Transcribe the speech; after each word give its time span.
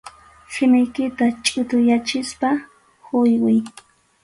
Simiykita 0.53 1.25
chʼutuyachispa 1.45 2.49
huywiy. 3.07 3.57